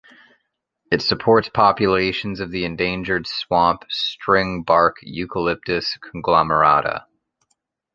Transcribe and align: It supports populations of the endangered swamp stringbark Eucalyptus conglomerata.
It 0.91 1.03
supports 1.03 1.49
populations 1.49 2.39
of 2.39 2.49
the 2.49 2.65
endangered 2.65 3.27
swamp 3.27 3.83
stringbark 3.91 4.93
Eucalyptus 5.03 5.95
conglomerata. 6.01 7.05